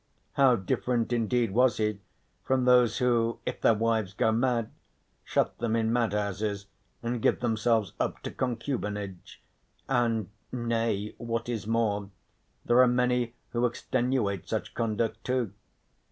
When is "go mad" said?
4.15-4.71